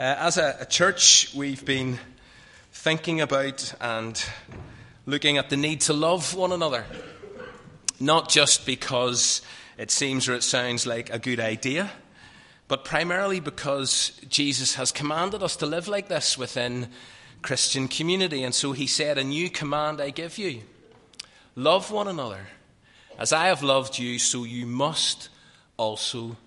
[0.00, 1.98] Uh, as a, a church, we've been
[2.72, 4.24] thinking about and
[5.04, 6.86] looking at the need to love one another.
[8.00, 9.42] Not just because
[9.76, 11.90] it seems or it sounds like a good idea,
[12.66, 16.88] but primarily because Jesus has commanded us to live like this within
[17.42, 18.42] Christian community.
[18.42, 20.62] And so he said, A new command I give you
[21.54, 22.46] love one another.
[23.18, 25.28] As I have loved you, so you must
[25.76, 26.38] also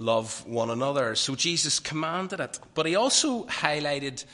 [0.00, 1.14] love one another.
[1.14, 2.58] So Jesus commanded it.
[2.74, 4.24] But he also highlighted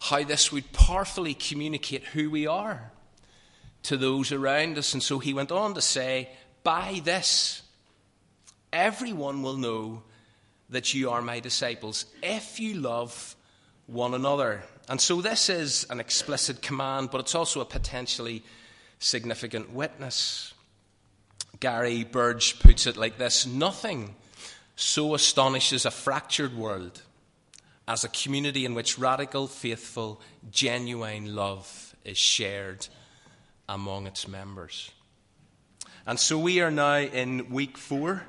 [0.00, 2.92] how this would powerfully communicate who we are
[3.82, 4.94] to those around us.
[4.94, 6.30] And so he went on to say,
[6.62, 7.62] By this,
[8.72, 10.02] everyone will know
[10.70, 13.36] that you are my disciples if you love
[13.86, 14.62] one another.
[14.88, 18.44] And so this is an explicit command, but it's also a potentially
[18.98, 20.54] significant witness.
[21.58, 24.14] Gary Burge puts it like this Nothing
[24.76, 27.02] so astonishes a fractured world
[27.88, 32.86] as a community in which radical, faithful, genuine love is shared
[33.68, 34.90] among its members.
[36.06, 38.22] And so we are now in week four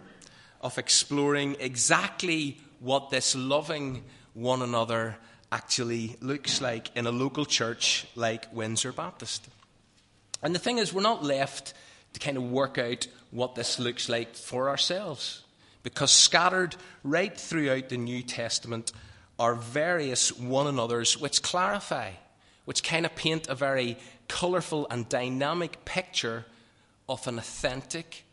[0.61, 5.17] of exploring exactly what this loving one another
[5.51, 9.47] actually looks like in a local church like Windsor Baptist.
[10.41, 11.73] And the thing is, we're not left
[12.13, 15.43] to kind of work out what this looks like for ourselves.
[15.87, 18.91] Because scattered right throughout the New Testament
[19.39, 22.11] are various one another's which clarify,
[22.65, 26.43] which kind of paint a very colourful and dynamic picture
[27.07, 28.25] of an authentic,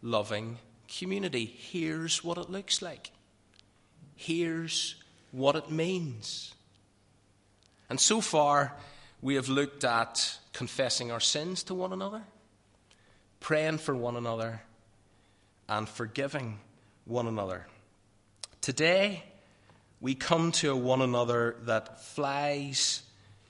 [0.00, 0.56] loving
[0.88, 1.44] community.
[1.44, 3.10] Here's what it looks like.
[4.16, 4.94] Here's
[5.32, 6.54] what it means.
[7.90, 8.74] And so far,
[9.20, 12.22] we have looked at confessing our sins to one another,
[13.38, 14.62] praying for one another,
[15.68, 16.58] and forgiving
[17.04, 17.66] one another.
[18.60, 19.24] Today,
[20.00, 23.02] we come to a one another that flies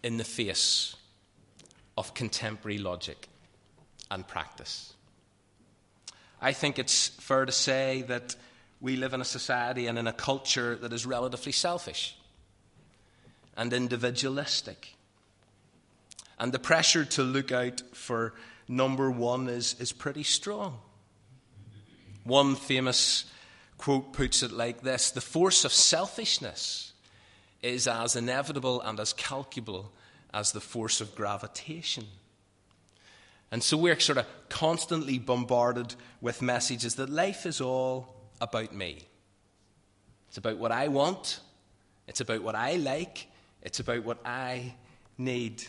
[0.02, 0.96] in the face
[1.96, 3.28] of contemporary logic
[4.10, 4.94] and practice.
[6.40, 8.34] I think it's fair to say that
[8.80, 12.16] we live in a society and in a culture that is relatively selfish
[13.56, 14.96] and individualistic.
[16.38, 18.34] And the pressure to look out for
[18.66, 20.78] number one is, is pretty strong.
[22.24, 23.24] One famous
[23.82, 26.92] quote puts it like this The force of selfishness
[27.62, 29.92] is as inevitable and as calculable
[30.32, 32.04] as the force of gravitation.
[33.50, 39.00] And so we're sort of constantly bombarded with messages that life is all about me.
[40.28, 41.40] It's about what I want,
[42.06, 43.26] it's about what I like,
[43.62, 44.74] it's about what I
[45.18, 45.64] need.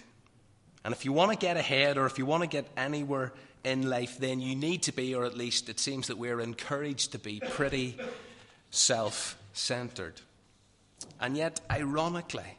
[0.83, 3.33] And if you want to get ahead or if you want to get anywhere
[3.63, 7.13] in life, then you need to be, or at least it seems that we're encouraged
[7.13, 7.97] to be, pretty
[8.69, 10.19] self centered.
[11.19, 12.57] And yet, ironically,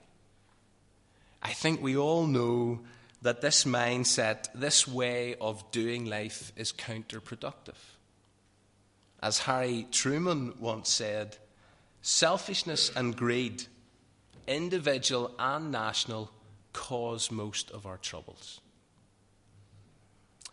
[1.43, 2.81] I think we all know
[3.21, 7.77] that this mindset, this way of doing life, is counterproductive.
[9.23, 11.37] As Harry Truman once said,
[12.03, 13.65] selfishness and greed,
[14.47, 16.31] individual and national,
[16.75, 18.61] cause most of our troubles.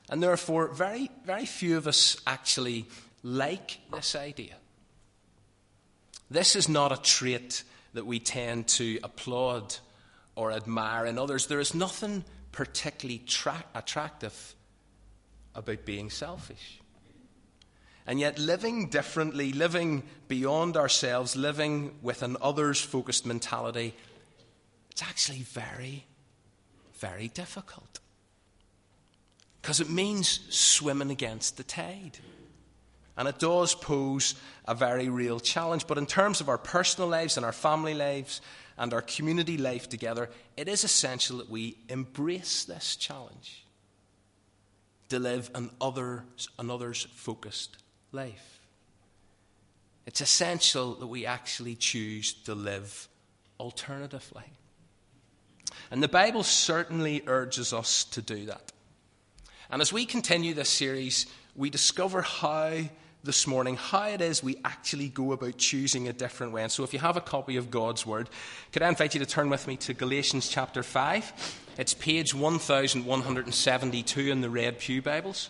[0.10, 2.86] And therefore, very, very few of us actually
[3.24, 4.56] like this idea.
[6.30, 9.76] This is not a trait that we tend to applaud
[10.36, 11.48] or admire in others.
[11.48, 14.56] There is nothing particularly tra- attractive
[15.56, 16.80] about being selfish.
[18.08, 23.94] And yet, living differently, living beyond ourselves, living with an others focused mentality,
[24.90, 26.06] it's actually very,
[27.02, 28.00] very difficult
[29.62, 32.18] because it means swimming against the tide.
[33.18, 34.36] And it does pose
[34.66, 35.86] a very real challenge.
[35.86, 38.42] But in terms of our personal lives and our family lives
[38.78, 43.66] and our community life together, it is essential that we embrace this challenge
[45.10, 47.78] to live an others, an others focused
[48.12, 48.60] life.
[50.06, 53.08] It's essential that we actually choose to live
[53.60, 54.54] alternatively.
[55.92, 58.72] And the Bible certainly urges us to do that.
[59.70, 62.80] And as we continue this series, we discover how
[63.24, 66.64] this morning how it is we actually go about choosing a different way.
[66.64, 68.30] And so, if you have a copy of God's Word,
[68.72, 71.60] could I invite you to turn with me to Galatians chapter 5?
[71.78, 75.50] It's page 1172 in the Red Pew Bibles.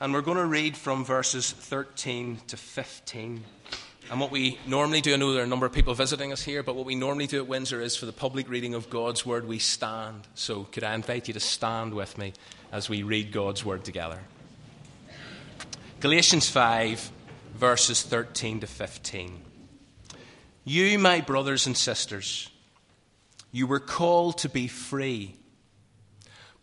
[0.00, 3.44] And we're going to read from verses 13 to 15.
[4.08, 6.40] And what we normally do, I know there are a number of people visiting us
[6.42, 9.26] here, but what we normally do at Windsor is for the public reading of God's
[9.26, 10.28] Word, we stand.
[10.34, 12.32] So, could I invite you to stand with me
[12.70, 14.20] as we read God's Word together.
[16.00, 17.10] Galatians 5,
[17.54, 19.42] verses 13 to 15.
[20.64, 22.50] You, my brothers and sisters,
[23.50, 25.36] you were called to be free.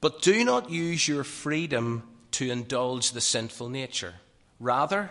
[0.02, 4.16] But do not use your freedom to indulge the sinful nature.
[4.60, 5.10] Rather,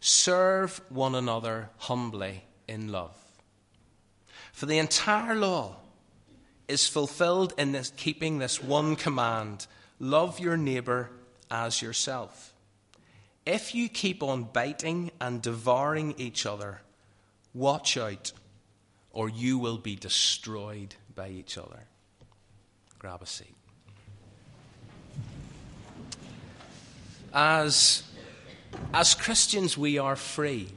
[0.00, 3.16] serve one another humbly in love.
[4.52, 5.76] For the entire law
[6.68, 9.66] is fulfilled in this, keeping this one command
[9.98, 11.10] love your neighbour
[11.50, 12.52] as yourself.
[13.44, 16.80] If you keep on biting and devouring each other,
[17.54, 18.32] watch out,
[19.12, 21.84] or you will be destroyed by each other.
[22.98, 23.54] Grab a seat.
[27.32, 28.02] As,
[28.92, 30.68] as Christians, we are free.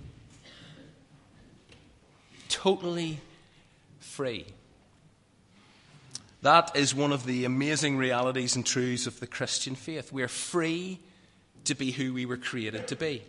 [2.50, 3.20] Totally
[4.00, 4.46] free.
[6.42, 10.12] That is one of the amazing realities and truths of the Christian faith.
[10.12, 11.00] We are free
[11.66, 13.24] to be who we were created to be.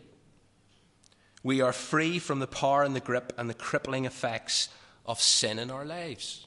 [1.43, 4.69] We are free from the power and the grip and the crippling effects
[5.06, 6.46] of sin in our lives.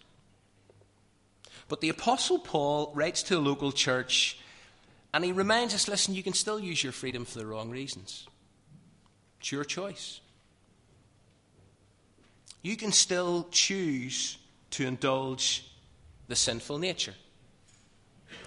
[1.67, 4.37] But the Apostle Paul writes to a local church
[5.13, 8.27] and he reminds us listen, you can still use your freedom for the wrong reasons.
[9.39, 10.21] It's your choice.
[12.61, 14.37] You can still choose
[14.71, 15.69] to indulge
[16.27, 17.13] the sinful nature.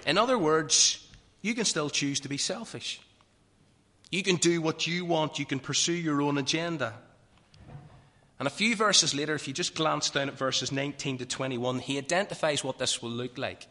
[0.07, 1.07] In other words,
[1.43, 3.01] you can still choose to be selfish.
[4.11, 6.95] You can do what you want, you can pursue your own agenda.
[8.39, 11.79] And a few verses later, if you just glance down at verses 19 to 21,
[11.81, 13.67] he identifies what this will look like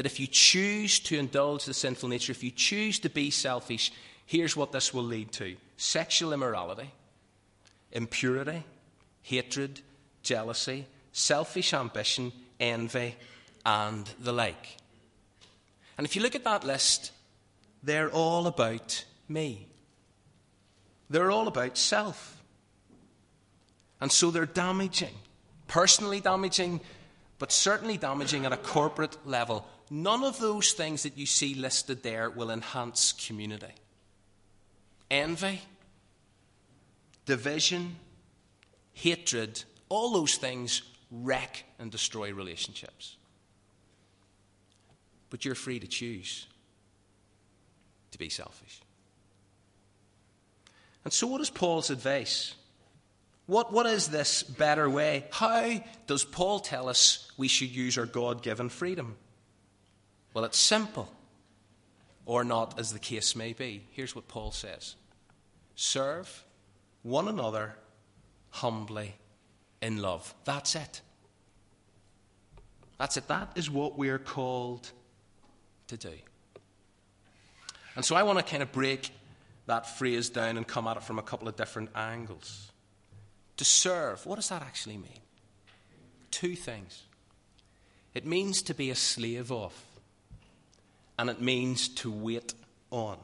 [0.00, 3.92] that if you choose to indulge the sinful nature, if you choose to be selfish,
[4.24, 6.90] here's what this will lead to sexual immorality,
[7.92, 8.64] impurity,
[9.20, 9.82] hatred,
[10.22, 13.14] jealousy, selfish ambition, envy,
[13.66, 14.78] and the like.
[15.98, 17.12] And if you look at that list,
[17.82, 19.66] they're all about me.
[21.10, 22.42] They're all about self.
[24.00, 25.12] And so they're damaging,
[25.68, 26.80] personally damaging,
[27.38, 29.66] but certainly damaging at a corporate level.
[29.90, 33.74] None of those things that you see listed there will enhance community.
[35.10, 35.60] Envy,
[37.26, 37.96] division,
[38.92, 43.16] hatred, all those things wreck and destroy relationships.
[45.28, 46.46] But you're free to choose
[48.12, 48.80] to be selfish.
[51.04, 52.54] And so, what is Paul's advice?
[53.46, 55.24] What, what is this better way?
[55.32, 59.16] How does Paul tell us we should use our God given freedom?
[60.32, 61.12] Well, it's simple,
[62.24, 63.86] or not, as the case may be.
[63.90, 64.96] Here's what Paul says
[65.74, 66.44] Serve
[67.02, 67.76] one another
[68.50, 69.14] humbly
[69.80, 70.34] in love.
[70.44, 71.00] That's it.
[72.98, 73.28] That's it.
[73.28, 74.90] That is what we're called
[75.88, 76.12] to do.
[77.96, 79.10] And so I want to kind of break
[79.66, 82.70] that phrase down and come at it from a couple of different angles.
[83.56, 85.20] To serve, what does that actually mean?
[86.30, 87.02] Two things.
[88.14, 89.72] It means to be a slave of
[91.20, 92.54] and it means to wait
[92.90, 93.18] on.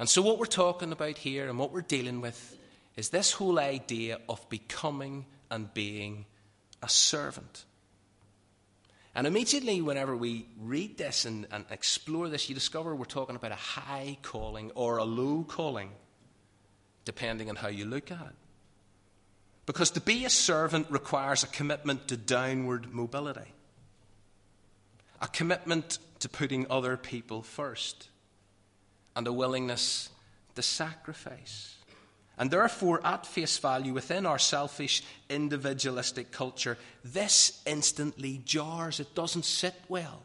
[0.00, 2.58] And so, what we're talking about here and what we're dealing with
[2.96, 6.26] is this whole idea of becoming and being
[6.82, 7.64] a servant.
[9.14, 13.52] And immediately, whenever we read this and, and, explore this, you discover we're talking about
[13.52, 15.92] a high calling or a low calling,
[17.04, 18.36] depending on how you look at it.
[19.66, 23.52] Because to be a servant requires a commitment to downward mobility,
[25.20, 28.08] a commitment to putting other people first
[29.16, 30.10] and a willingness
[30.54, 31.76] to sacrifice.
[32.38, 39.00] And therefore, at face value, within our selfish, individualistic culture, this instantly jars.
[39.00, 40.22] It doesn't sit well.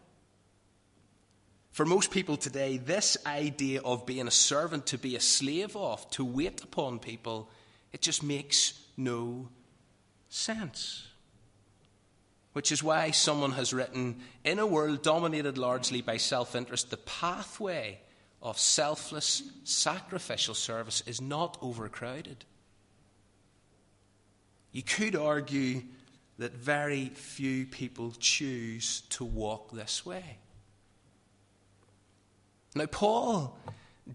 [1.72, 6.08] For most people today, this idea of being a servant, to be a slave of,
[6.12, 7.50] to wait upon people,
[7.92, 9.50] it just makes no
[10.30, 11.08] sense.
[12.54, 16.98] Which is why someone has written In a world dominated largely by self interest, the
[16.98, 18.00] pathway
[18.42, 22.46] of selfless, sacrificial service is not overcrowded.
[24.72, 25.84] You could argue
[26.40, 30.38] that very few people choose to walk this way.
[32.76, 33.58] Now, Paul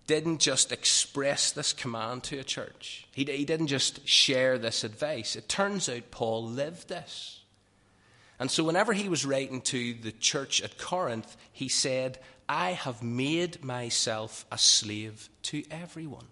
[0.06, 5.36] didn't just express this command to a church, he, he didn't just share this advice.
[5.36, 7.40] It turns out Paul lived this.
[8.40, 12.18] And so, whenever he was writing to the church at Corinth, he said,
[12.48, 16.26] I have made myself a slave to everyone.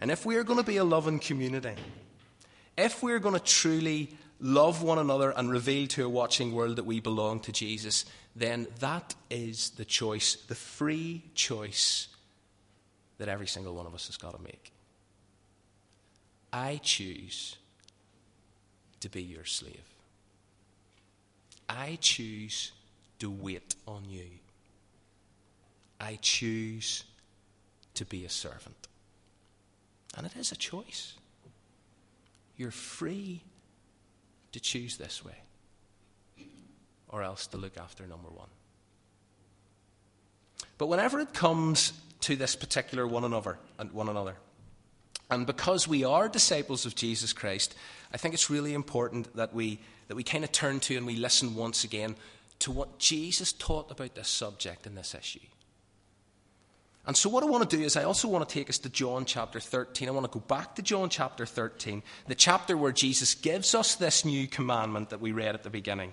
[0.00, 1.76] And if we are going to be a loving community,
[2.76, 6.84] if we're going to truly love one another and reveal to a watching world that
[6.84, 8.04] we belong to Jesus,
[8.34, 12.08] then that is the choice, the free choice
[13.18, 14.72] that every single one of us has got to make.
[16.52, 17.56] I choose
[19.00, 19.91] to be your slave.
[21.72, 22.72] I choose
[23.20, 24.26] to wait on you.
[25.98, 27.04] I choose
[27.94, 28.88] to be a servant.
[30.16, 31.14] And it is a choice.
[32.56, 33.42] You're free
[34.52, 35.36] to choose this way,
[37.08, 38.48] or else to look after number one.
[40.76, 44.36] But whenever it comes to this particular one another and one another,
[45.32, 47.74] and because we are disciples of Jesus Christ,
[48.12, 51.16] I think it's really important that we, that we kind of turn to and we
[51.16, 52.16] listen once again
[52.58, 55.40] to what Jesus taught about this subject and this issue.
[57.06, 58.90] And so, what I want to do is, I also want to take us to
[58.90, 60.06] John chapter 13.
[60.06, 63.94] I want to go back to John chapter 13, the chapter where Jesus gives us
[63.94, 66.12] this new commandment that we read at the beginning.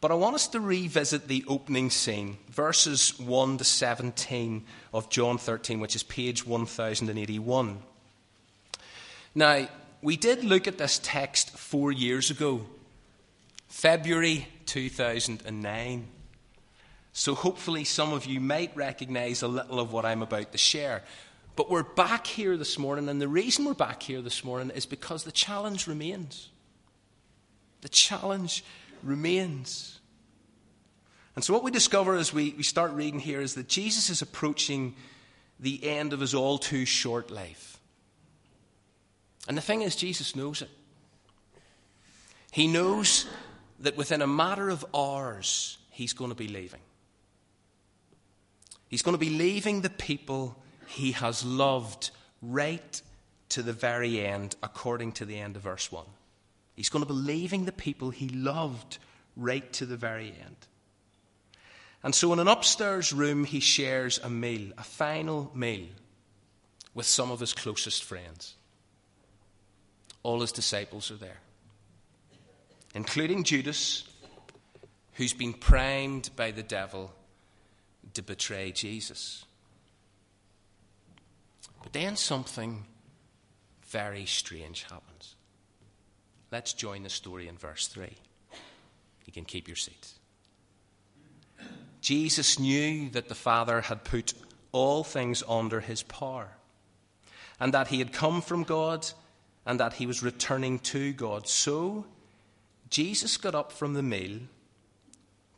[0.00, 5.38] But I want us to revisit the opening scene, verses 1 to 17 of John
[5.38, 7.78] 13, which is page 1081.
[9.38, 9.68] Now,
[10.02, 12.66] we did look at this text four years ago,
[13.68, 16.08] February 2009.
[17.12, 21.04] So hopefully, some of you might recognize a little of what I'm about to share.
[21.54, 24.86] But we're back here this morning, and the reason we're back here this morning is
[24.86, 26.48] because the challenge remains.
[27.82, 28.64] The challenge
[29.04, 30.00] remains.
[31.36, 34.20] And so, what we discover as we, we start reading here is that Jesus is
[34.20, 34.96] approaching
[35.60, 37.77] the end of his all too short life.
[39.46, 40.70] And the thing is, Jesus knows it.
[42.50, 43.26] He knows
[43.80, 46.80] that within a matter of hours, he's going to be leaving.
[48.88, 53.02] He's going to be leaving the people he has loved right
[53.50, 56.04] to the very end, according to the end of verse 1.
[56.76, 58.98] He's going to be leaving the people he loved
[59.36, 60.56] right to the very end.
[62.02, 65.88] And so, in an upstairs room, he shares a meal, a final meal,
[66.94, 68.54] with some of his closest friends.
[70.28, 71.38] All his disciples are there,
[72.94, 74.04] including Judas,
[75.14, 77.14] who's been primed by the devil
[78.12, 79.46] to betray Jesus.
[81.82, 82.84] But then something
[83.86, 85.34] very strange happens.
[86.52, 88.10] Let's join the story in verse 3.
[89.24, 90.18] You can keep your seats.
[92.02, 94.34] Jesus knew that the Father had put
[94.72, 96.50] all things under his power,
[97.58, 99.10] and that he had come from God,
[99.68, 101.46] and that he was returning to God.
[101.46, 102.06] So,
[102.88, 104.40] Jesus got up from the meal,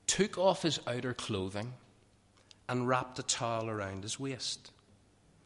[0.08, 1.74] took off his outer clothing,
[2.68, 4.72] and wrapped a towel around his waist.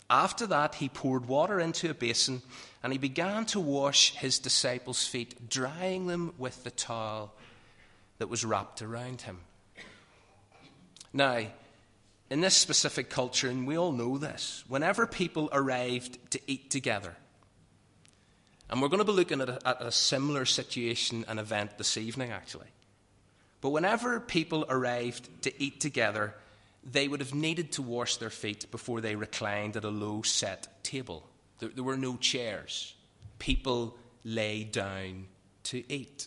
[0.08, 2.40] After that, he poured water into a basin
[2.82, 7.34] and he began to wash his disciples' feet, drying them with the towel
[8.16, 9.40] that was wrapped around him.
[11.12, 11.46] Now,
[12.30, 17.16] in this specific culture, and we all know this, whenever people arrived to eat together,
[18.74, 21.96] and we're going to be looking at a, at a similar situation and event this
[21.96, 22.66] evening, actually.
[23.60, 26.34] But whenever people arrived to eat together,
[26.82, 30.82] they would have needed to wash their feet before they reclined at a low set
[30.82, 31.24] table.
[31.60, 32.94] There, there were no chairs.
[33.38, 35.26] People lay down
[35.64, 36.26] to eat.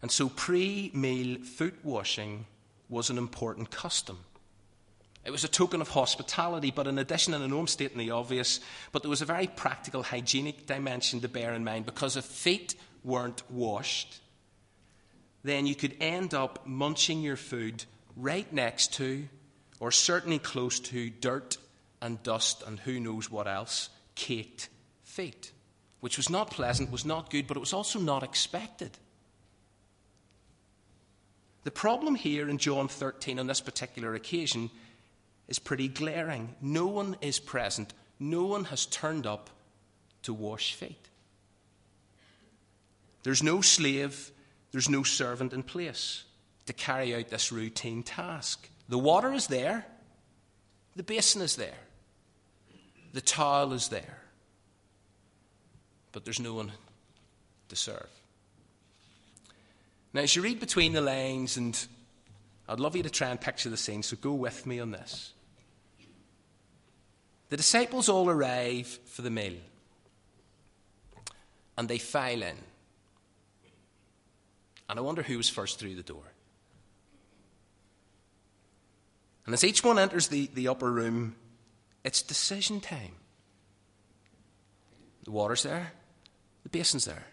[0.00, 2.46] And so pre meal foot washing
[2.88, 4.16] was an important custom.
[5.24, 7.66] It was a token of hospitality, but in addition, and I know I'm
[7.98, 8.60] the obvious,
[8.90, 12.74] but there was a very practical hygienic dimension to bear in mind because if feet
[13.04, 14.20] weren't washed,
[15.42, 17.84] then you could end up munching your food
[18.16, 19.28] right next to,
[19.78, 21.58] or certainly close to, dirt
[22.00, 24.70] and dust and who knows what else, caked
[25.02, 25.52] feet,
[26.00, 28.96] which was not pleasant, was not good, but it was also not expected.
[31.64, 34.70] The problem here in John 13 on this particular occasion
[35.50, 36.54] is pretty glaring.
[36.62, 39.50] No one is present, no one has turned up
[40.22, 41.08] to wash feet.
[43.22, 44.30] There's no slave,
[44.72, 46.24] there's no servant in place
[46.66, 48.68] to carry out this routine task.
[48.88, 49.84] The water is there,
[50.96, 51.78] the basin is there,
[53.12, 54.18] the towel is there,
[56.12, 56.72] but there's no one
[57.68, 58.08] to serve.
[60.12, 61.78] Now, as you read between the lines, and
[62.68, 65.32] I'd love you to try and picture the scene, so go with me on this.
[67.50, 69.56] The disciples all arrive for the meal,
[71.76, 72.56] and they file in.
[74.88, 76.22] And I wonder who was first through the door.
[79.46, 81.34] And as each one enters the, the upper room,
[82.04, 83.16] it's decision time.
[85.24, 85.92] The water's there,
[86.62, 87.26] the basin's there,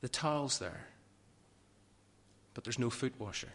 [0.00, 0.86] the towel's there,
[2.54, 3.52] but there's no foot washer.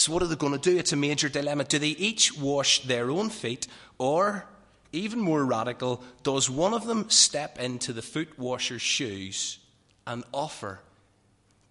[0.00, 0.78] So, what are they going to do?
[0.78, 1.64] It's a major dilemma.
[1.64, 3.66] Do they each wash their own feet,
[3.98, 4.46] or
[4.92, 9.58] even more radical, does one of them step into the foot washer's shoes
[10.06, 10.80] and offer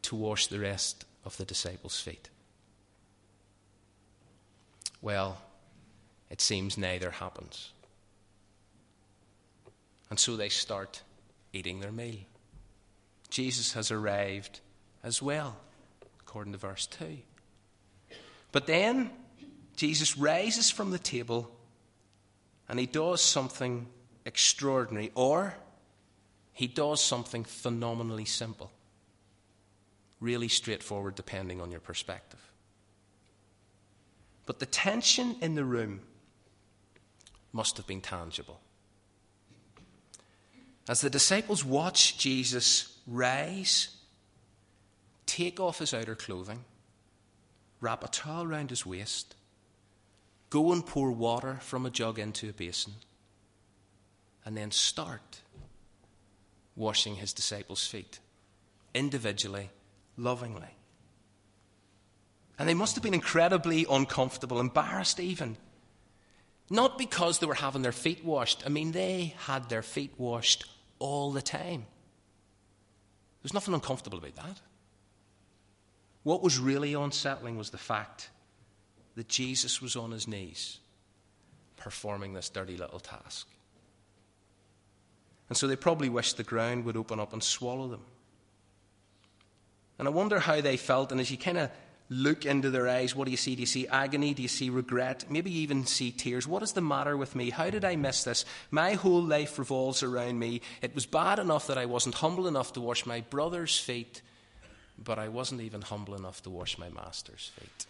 [0.03, 2.29] to wash the rest of the disciples' feet?
[5.01, 5.41] Well,
[6.29, 7.71] it seems neither happens.
[10.11, 11.01] And so they start
[11.51, 12.19] eating their meal.
[13.31, 14.59] Jesus has arrived
[15.03, 15.57] as well,
[16.19, 17.17] according to verse 2.
[18.51, 19.11] But then
[19.75, 21.51] Jesus rises from the table
[22.67, 23.87] and he does something
[24.25, 25.55] extraordinary, or
[26.53, 28.71] he does something phenomenally simple.
[30.19, 32.39] Really straightforward, depending on your perspective.
[34.45, 36.01] But the tension in the room
[37.53, 38.59] must have been tangible.
[40.87, 43.95] As the disciples watch Jesus rise,
[45.25, 46.65] take off his outer clothing,
[47.81, 49.35] wrap a towel round his waist,
[50.49, 52.93] go and pour water from a jug into a basin,
[54.45, 55.41] and then start
[56.75, 58.19] washing his disciples' feet
[58.93, 59.69] individually,
[60.17, 60.75] lovingly.
[62.57, 65.55] And they must have been incredibly uncomfortable, embarrassed even.
[66.69, 68.63] Not because they were having their feet washed.
[68.65, 70.65] I mean, they had their feet washed
[70.99, 71.85] all the time.
[73.41, 74.59] There's nothing uncomfortable about that.
[76.23, 78.29] What was really unsettling was the fact
[79.15, 80.79] that Jesus was on his knees
[81.77, 83.47] performing this dirty little task.
[85.47, 88.01] And so they probably wished the ground would open up and swallow them.
[89.97, 91.11] And I wonder how they felt.
[91.11, 91.71] And as you kind of
[92.09, 93.55] look into their eyes, what do you see?
[93.55, 94.33] Do you see agony?
[94.33, 95.25] Do you see regret?
[95.29, 96.47] Maybe you even see tears.
[96.47, 97.49] What is the matter with me?
[97.49, 98.45] How did I miss this?
[98.71, 100.61] My whole life revolves around me.
[100.81, 104.21] It was bad enough that I wasn't humble enough to wash my brother's feet,
[105.03, 107.85] but I wasn't even humble enough to wash my master's feet.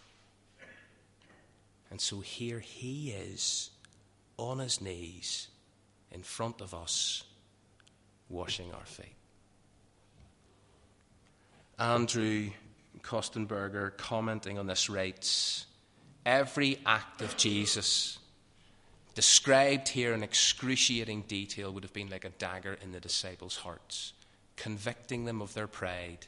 [1.91, 3.71] And so here he is
[4.37, 5.47] on his knees
[6.11, 7.23] in front of us,
[8.29, 9.15] washing our feet.
[11.77, 12.49] Andrew
[13.01, 15.65] Kostenberger, commenting on this, writes
[16.25, 18.19] Every act of Jesus
[19.15, 24.13] described here in excruciating detail would have been like a dagger in the disciples' hearts,
[24.55, 26.27] convicting them of their pride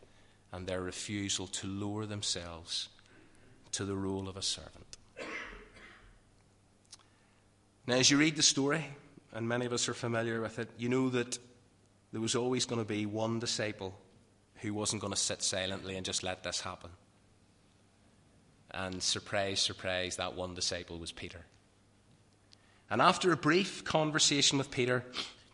[0.51, 2.89] and their refusal to lower themselves
[3.71, 4.97] to the role of a servant.
[7.87, 8.85] Now, as you read the story,
[9.33, 11.39] and many of us are familiar with it, you know that
[12.11, 13.93] there was always going to be one disciple
[14.57, 16.91] who wasn't going to sit silently and just let this happen.
[18.71, 21.45] And surprise, surprise, that one disciple was Peter.
[22.89, 25.03] And after a brief conversation with Peter,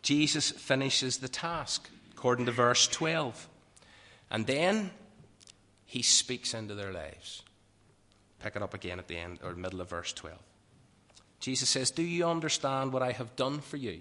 [0.02, 3.48] Jesus finishes the task, according to verse 12.
[4.30, 4.90] And then
[5.84, 7.42] he speaks into their lives.
[8.40, 10.38] Pick it up again at the end or middle of verse 12.
[11.40, 14.00] Jesus says, Do you understand what I have done for you?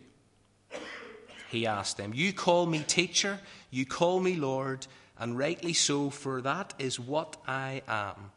[1.49, 2.11] he asked them.
[2.13, 3.39] You call me teacher,
[3.71, 4.85] you call me Lord,
[5.17, 8.31] and rightly so, for that is what I am.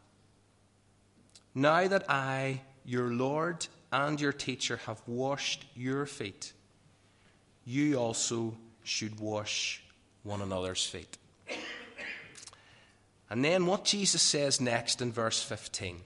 [1.55, 6.53] Now that I, your Lord and your teacher, have washed your feet,
[7.64, 9.83] you also should wash
[10.22, 11.18] one another's feet.
[13.30, 16.00] And then what Jesus says next in verse 15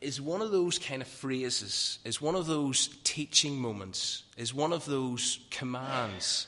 [0.00, 4.72] is one of those kind of phrases, is one of those teaching moments, is one
[4.72, 6.46] of those commands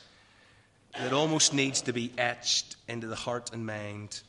[0.99, 4.21] that almost needs to be etched into the heart and mind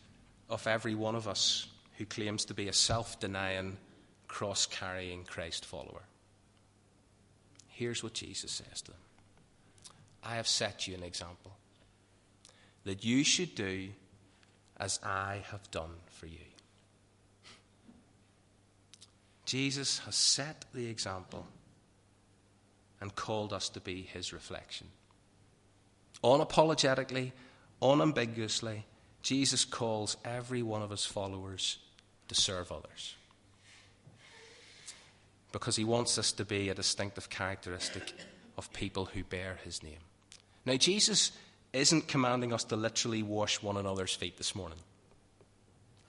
[0.50, 3.78] of every one of us who claims to be a self denying,
[4.28, 6.04] cross carrying Christ follower.
[7.68, 9.02] Here's what Jesus says to them
[10.24, 11.52] I have set you an example
[12.86, 13.90] that you should do
[14.80, 16.38] as I have done for you.
[19.46, 21.48] Jesus has set the example
[23.02, 24.88] and called us to be his reflection.
[26.24, 27.32] Unapologetically,
[27.82, 28.86] unambiguously,
[29.22, 31.80] Jesus calls every one of his followers
[32.28, 33.16] to serve others.
[35.52, 38.14] Because he wants us to be a distinctive characteristic
[38.58, 40.00] of people who bear his name.
[40.66, 41.32] Now, Jesus
[41.74, 44.80] isn't commanding us to literally wash one another's feet this morning.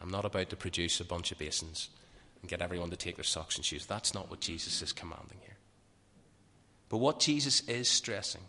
[0.00, 1.90] I'm not about to produce a bunch of basins
[2.40, 3.86] and get everyone to take their socks and shoes.
[3.86, 5.56] That's not what Jesus is commanding here.
[6.88, 8.40] But what Jesus is stressing,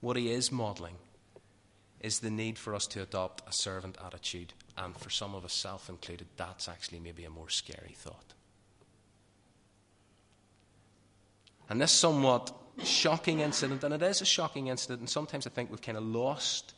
[0.00, 0.94] what he is modeling,
[2.00, 4.52] is the need for us to adopt a servant attitude.
[4.76, 8.34] And for some of us, self included, that's actually maybe a more scary thought.
[11.68, 15.70] And this somewhat shocking incident, and it is a shocking incident, and sometimes I think
[15.70, 16.74] we've kind of lost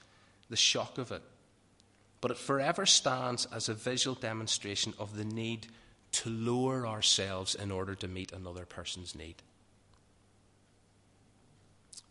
[0.48, 1.22] the shock of it.
[2.20, 5.68] But it forever stands as a visual demonstration of the need
[6.12, 9.36] to lower ourselves in order to meet another person's need.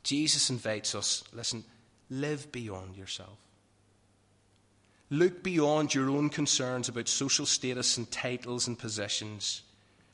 [0.04, 1.64] Jesus invites us listen,
[2.10, 3.38] live beyond yourself.
[5.12, 9.64] Look beyond your own concerns about social status and titles and positions.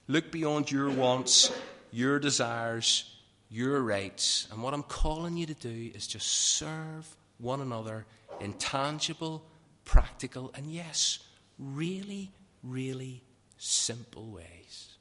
[0.07, 1.51] Look beyond your wants,
[1.91, 3.14] your desires,
[3.55, 4.47] your rights.
[4.51, 8.05] And what I'm calling you to do is just serve one another
[8.41, 9.45] in tangible,
[9.85, 11.19] practical, and yes,
[11.57, 12.31] really,
[12.63, 13.23] really
[13.57, 14.94] simple ways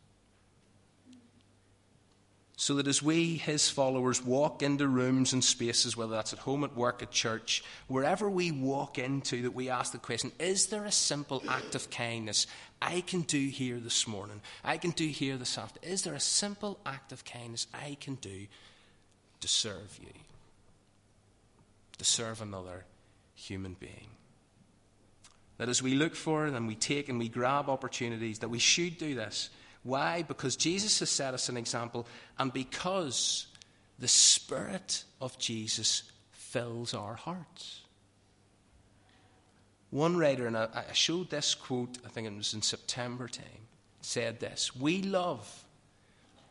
[2.64, 6.64] so that as we, his followers, walk into rooms and spaces, whether that's at home,
[6.64, 10.86] at work, at church, wherever we walk into, that we ask the question is there
[10.86, 12.46] a simple act of kindness
[12.80, 14.40] I can do here this morning?
[14.64, 15.92] I can do here this afternoon?
[15.92, 18.46] Is there a simple act of kindness I can do
[19.42, 20.14] to serve you?
[21.98, 22.86] To serve another
[23.34, 24.08] human being?
[25.58, 28.96] That as we look for and we take and we grab opportunities, that we should
[28.96, 29.50] do this
[29.84, 30.22] why?
[30.22, 32.06] Because Jesus has set us an example,
[32.38, 33.46] and because
[33.98, 37.82] the Spirit of Jesus fills our hearts.
[39.90, 43.68] One writer, and I showed this quote, I think it was in September time,
[44.00, 45.64] said this We love,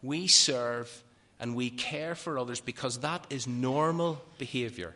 [0.01, 1.03] we serve,
[1.39, 4.95] and we care for others because that is normal behavior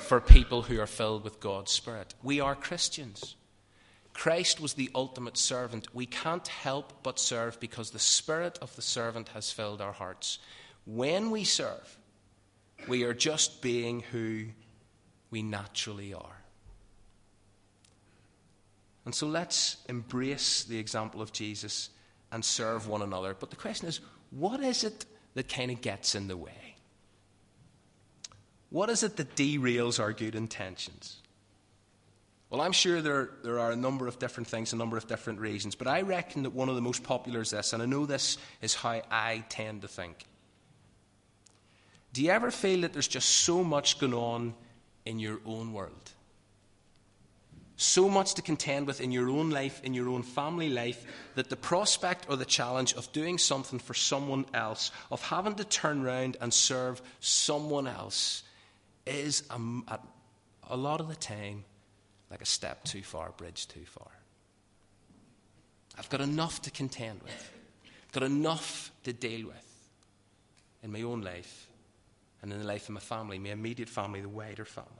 [0.00, 2.14] for people who are filled with God's Spirit.
[2.22, 3.36] We are Christians.
[4.14, 5.92] Christ was the ultimate servant.
[5.92, 10.38] We can't help but serve because the spirit of the servant has filled our hearts.
[10.86, 11.98] When we serve,
[12.86, 14.46] we are just being who
[15.30, 16.40] we naturally are.
[19.04, 21.90] And so let's embrace the example of Jesus
[22.32, 23.36] and serve one another.
[23.38, 24.00] But the question is
[24.30, 26.76] what is it that kind of gets in the way?
[28.70, 31.20] What is it that derails our good intentions?
[32.50, 35.40] Well, I'm sure there, there are a number of different things, a number of different
[35.40, 38.06] reasons, but I reckon that one of the most popular is this, and I know
[38.06, 40.26] this is how I tend to think.
[42.12, 44.54] Do you ever feel that there's just so much going on
[45.04, 46.12] in your own world?
[47.76, 51.04] So much to contend with in your own life, in your own family life,
[51.34, 55.64] that the prospect or the challenge of doing something for someone else, of having to
[55.64, 58.44] turn around and serve someone else,
[59.06, 59.98] is a,
[60.70, 61.64] a lot of the time
[62.34, 64.10] like a step too far, bridge too far.
[65.96, 67.52] I've got enough to contend with,
[68.10, 69.88] got enough to deal with
[70.82, 71.68] in my own life
[72.42, 74.90] and in the life of my family, my immediate family, the wider family.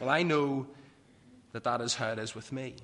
[0.00, 0.66] Well, I know
[1.52, 2.76] that that is how it is with me.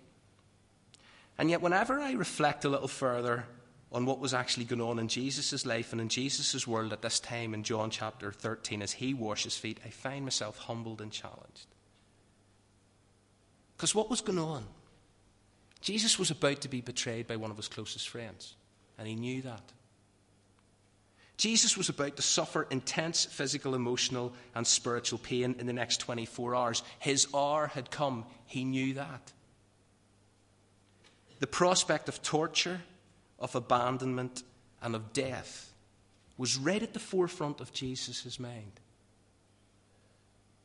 [1.39, 3.47] And yet, whenever I reflect a little further
[3.91, 7.21] on what was actually going on in Jesus' life and in Jesus' world at this
[7.21, 11.69] time in John chapter 13 as he washes feet, I find myself humbled and challenged.
[13.83, 14.65] Because what was going on?
[15.81, 18.55] Jesus was about to be betrayed by one of his closest friends,
[18.97, 19.73] and he knew that.
[21.37, 26.55] Jesus was about to suffer intense physical, emotional, and spiritual pain in the next 24
[26.55, 26.85] hours.
[27.01, 28.25] His hour had come.
[28.47, 29.33] He knew that.
[31.41, 32.83] The prospect of torture,
[33.41, 34.45] of abandonment,
[34.81, 35.73] and of death
[36.39, 38.79] was right at the forefront of Jesus' mind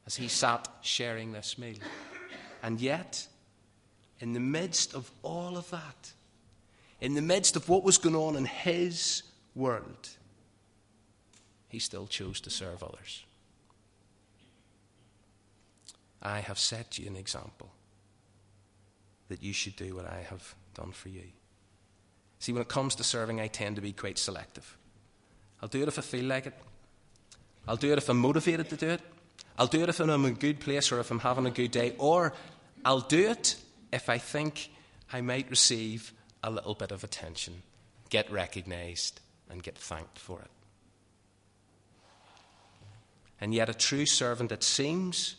[0.06, 1.78] as he sat sharing this meal.
[2.64, 3.28] And yet,
[4.20, 6.12] in the midst of all of that,
[7.00, 9.24] in the midst of what was going on in his
[9.56, 10.10] world,
[11.70, 13.24] he still chose to serve others.
[16.22, 17.70] I have set you an example
[19.30, 21.24] that you should do what I have done for you.
[22.40, 24.78] See, when it comes to serving, I tend to be quite selective.
[25.62, 26.54] I'll do it if I feel like it.
[27.68, 29.02] I'll do it if I'm motivated to do it.
[29.58, 31.72] I'll do it if I'm in a good place or if I'm having a good
[31.72, 32.34] day, or
[32.86, 33.56] I'll do it
[33.92, 34.70] if I think
[35.12, 37.64] I might receive a little bit of attention,
[38.10, 40.52] get recognized, and get thanked for it.
[43.42, 45.36] And yet, a true servant, it seems,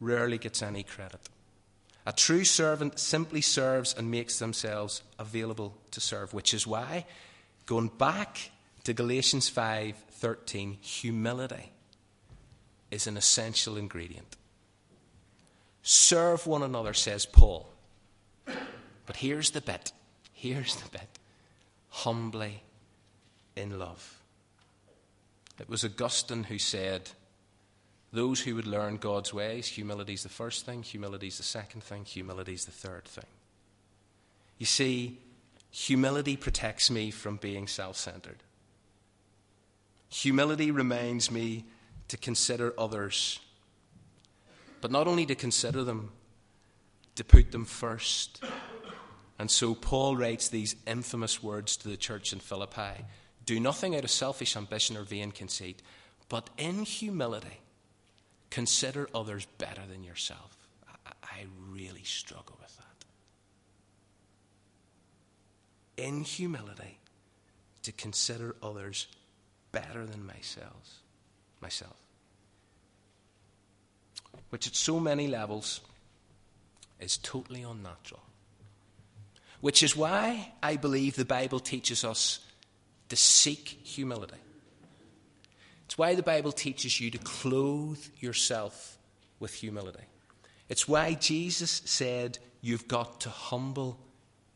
[0.00, 1.20] rarely gets any credit.
[2.06, 7.04] A true servant simply serves and makes themselves available to serve, which is why,
[7.66, 8.50] going back
[8.84, 11.72] to Galatians 5:13, humility
[12.90, 14.36] is an essential ingredient.
[15.82, 17.68] Serve one another, says Paul.
[19.06, 19.92] But here's the bit.
[20.32, 21.08] Here's the bit.
[21.88, 22.62] Humbly
[23.56, 24.18] in love.
[25.58, 27.10] It was Augustine who said,
[28.12, 31.82] Those who would learn God's ways, humility is the first thing, humility is the second
[31.82, 33.26] thing, humility is the third thing.
[34.58, 35.18] You see,
[35.70, 38.42] humility protects me from being self centered.
[40.10, 41.64] Humility reminds me
[42.08, 43.40] to consider others,
[44.80, 46.12] but not only to consider them,
[47.14, 48.42] to put them first.
[49.38, 53.04] And so Paul writes these infamous words to the church in Philippi
[53.44, 55.82] Do nothing out of selfish ambition or vain conceit,
[56.28, 57.60] But in humility,
[58.50, 60.56] consider others better than yourself.
[61.22, 63.04] I, really struggle with that.
[66.04, 66.98] In humility,
[67.82, 69.06] to consider others
[69.70, 70.97] better than myself.
[71.60, 71.96] Myself.
[74.50, 75.80] Which at so many levels
[77.00, 78.22] is totally unnatural.
[79.60, 82.40] Which is why I believe the Bible teaches us
[83.08, 84.36] to seek humility.
[85.86, 88.98] It's why the Bible teaches you to clothe yourself
[89.40, 90.04] with humility.
[90.68, 93.98] It's why Jesus said you've got to humble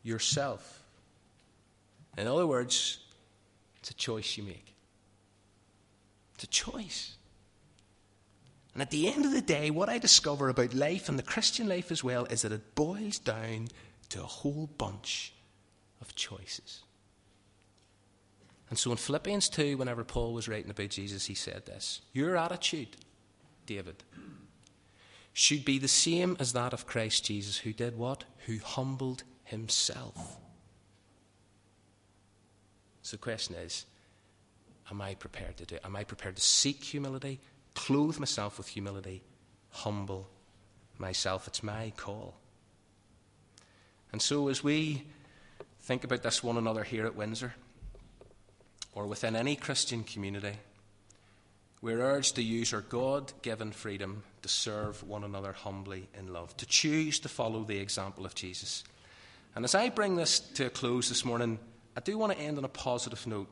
[0.03, 0.83] yourself.
[2.17, 2.99] In other words,
[3.79, 4.72] it's a choice you make.
[6.35, 7.15] It's a choice.
[8.73, 11.67] And at the end of the day, what I discover about life and the Christian
[11.67, 13.67] life as well is that it boils down
[14.09, 15.33] to a whole bunch
[16.01, 16.81] of choices.
[18.69, 22.35] And so in Philippians 2, whenever Paul was writing about Jesus, he said this Your
[22.35, 22.97] attitude,
[23.67, 24.03] David,
[25.33, 28.23] should be the same as that of Christ Jesus, who did what?
[28.45, 30.37] Who humbled himself.
[33.03, 33.85] So the question is
[34.93, 35.79] Am I prepared to do?
[35.83, 37.39] Am I prepared to seek humility,
[37.73, 39.23] clothe myself with humility,
[39.71, 40.29] humble
[40.99, 41.47] myself?
[41.47, 42.35] It's my call.
[44.11, 45.07] And so, as we
[45.79, 47.55] think about this one another here at Windsor,
[48.93, 50.53] or within any Christian community,
[51.81, 56.55] we're urged to use our God given freedom to serve one another humbly in love,
[56.57, 58.83] to choose to follow the example of Jesus.
[59.55, 61.57] And as I bring this to a close this morning,
[61.97, 63.49] I do want to end on a positive note,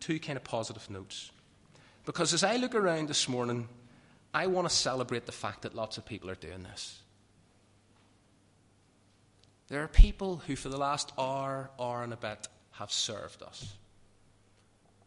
[0.00, 1.30] two kind of positive notes.
[2.04, 3.68] Because as I look around this morning,
[4.32, 7.02] I want to celebrate the fact that lots of people are doing this.
[9.68, 13.74] There are people who, for the last hour, hour and a bit, have served us.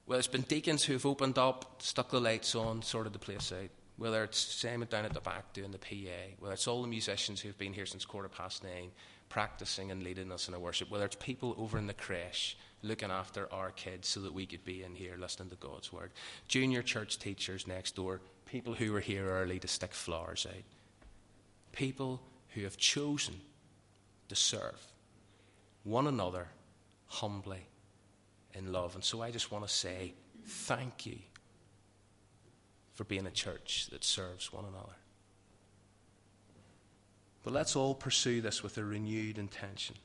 [0.05, 3.53] Well, it's been deacons who have opened up, stuck the lights on, sorted the place
[3.53, 3.69] out.
[3.95, 7.41] Whether it's Simon down at the back doing the PA, whether it's all the musicians
[7.41, 8.91] who've been here since quarter past nine,
[9.29, 13.11] practicing and leading us in our worship, whether it's people over in the creche looking
[13.11, 16.11] after our kids so that we could be in here listening to God's word,
[16.47, 20.63] junior church teachers next door, people who were here early to stick flowers out,
[21.71, 23.35] people who have chosen
[24.29, 24.79] to serve
[25.83, 26.47] one another
[27.07, 27.65] humbly
[28.53, 28.95] in love.
[28.95, 30.13] And so I just want to say
[30.45, 31.17] thank you
[32.93, 34.98] for being a church that serves one another.
[37.49, 39.95] But let's all pursue this with a renewed intention.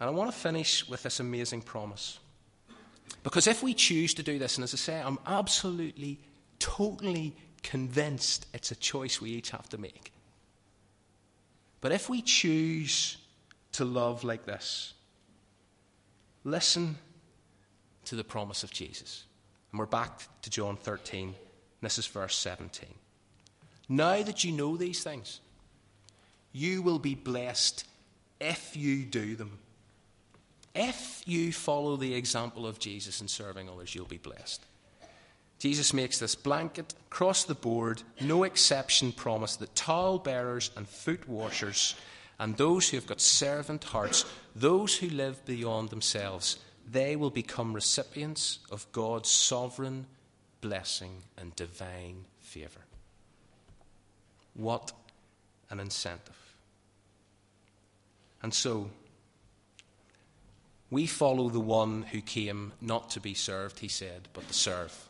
[0.00, 2.18] And I want to finish with this amazing promise.
[3.22, 6.18] Because if we choose to do this, and as I say, I'm absolutely,
[6.60, 10.10] totally convinced it's a choice we each have to make.
[11.82, 13.18] But if we choose
[13.72, 14.94] to love like this,
[16.42, 16.96] listen
[18.06, 19.24] to the promise of Jesus.
[19.72, 21.34] And we're back to John 13.
[21.82, 22.88] This is verse 17.
[23.90, 25.40] Now that you know these things,
[26.52, 27.86] you will be blessed
[28.40, 29.58] if you do them.
[30.74, 34.64] If you follow the example of Jesus in serving others, you'll be blessed.
[35.58, 41.28] Jesus makes this blanket, across the board, no exception promise that towel bearers and foot
[41.28, 41.96] washers
[42.38, 46.58] and those who have got servant hearts, those who live beyond themselves,
[46.88, 50.06] they will become recipients of God's sovereign
[50.60, 52.80] blessing and divine favour.
[54.54, 54.92] What
[55.70, 56.54] an incentive.
[58.42, 58.90] And so,
[60.90, 65.08] we follow the one who came not to be served, he said, but to serve.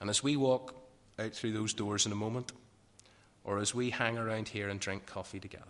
[0.00, 0.74] And as we walk
[1.18, 2.52] out through those doors in a moment,
[3.44, 5.64] or as we hang around here and drink coffee together,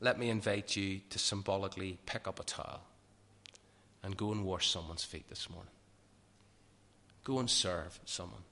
[0.00, 2.82] let me invite you to symbolically pick up a towel
[4.02, 5.70] and go and wash someone's feet this morning.
[7.24, 8.42] Go and serve someone.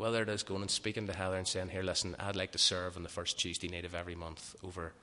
[0.00, 2.58] Whether it is going and speaking to Heather and saying, Here, listen, I'd like to
[2.58, 4.94] serve on the first Tuesday night of every month over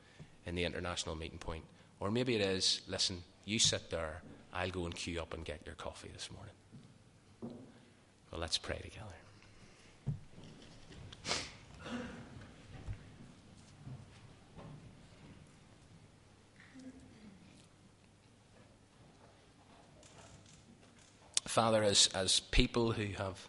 [0.48, 1.66] in the international meeting point.
[2.00, 5.62] Or maybe it is, listen, you sit there, I'll go and queue up and get
[5.68, 6.52] your coffee this morning.
[8.32, 9.06] Well, let's pray together.
[21.46, 23.48] Father, as, as people who have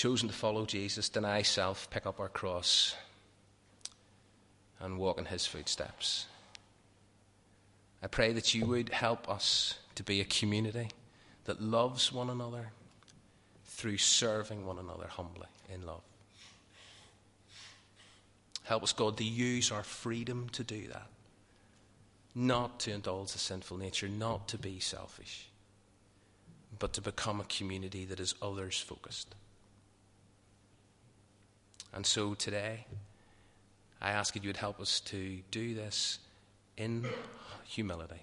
[0.00, 2.96] chosen to follow Jesus, deny self, pick up our cross,
[4.80, 6.24] and walk in his footsteps,
[8.02, 10.88] I pray that you would help us to be a community
[11.44, 12.70] that loves one another
[13.66, 16.00] through serving one another humbly in love.
[18.62, 21.08] Help us, God, to use our freedom to do that.
[22.34, 25.50] Not to indulge a sinful nature, not to be selfish,
[26.78, 29.34] but to become a community that is others focused.
[31.92, 32.86] And so today,
[34.00, 36.18] I ask that you would help us to do this
[36.76, 37.06] in
[37.64, 38.22] humility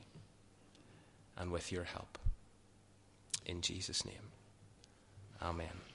[1.38, 2.18] and with your help.
[3.46, 4.32] In Jesus' name,
[5.42, 5.87] amen.